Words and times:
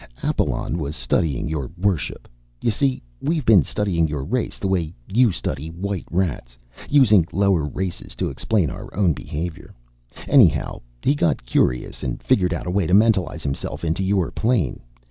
"Apalon 0.23 0.79
was 0.79 0.95
studying 0.95 1.47
your 1.47 1.69
worship. 1.77 2.27
You 2.63 2.71
see, 2.71 3.03
we've 3.21 3.45
been 3.45 3.61
studying 3.61 4.07
your 4.07 4.23
race 4.23 4.57
the 4.57 4.67
way 4.67 4.95
you 5.07 5.31
study 5.31 5.67
white 5.69 6.07
rats, 6.09 6.57
using 6.89 7.23
lower 7.31 7.65
races 7.67 8.15
to 8.15 8.31
explain 8.31 8.71
our 8.71 8.91
own 8.95 9.13
behavior. 9.13 9.75
Anyhow, 10.27 10.81
he 11.03 11.13
got 11.13 11.45
curious 11.45 12.01
and 12.01 12.19
figured 12.23 12.51
out 12.51 12.65
a 12.65 12.71
way 12.71 12.87
to 12.87 12.95
mentalize 12.95 13.43
himself 13.43 13.83
into 13.85 14.01
your 14.01 14.31
plane. 14.31 14.79